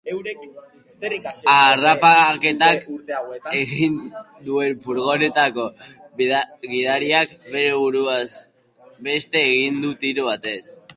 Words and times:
Harrapaketa 1.55 2.69
egin 3.59 3.99
duen 4.49 4.81
furgonetako 4.87 5.69
gidariak 6.25 7.39
bere 7.53 7.71
buruaz 7.85 8.29
beste 9.11 9.47
egin 9.55 9.83
du 9.87 9.97
tiro 10.05 10.31
batez. 10.33 10.61